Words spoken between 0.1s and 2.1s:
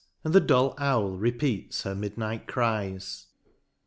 And the dull owl repeats her